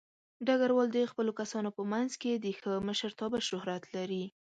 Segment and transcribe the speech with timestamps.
[0.45, 4.23] ډګروال د خپلو کسانو په منځ کې د ښه مشرتابه شهرت لري.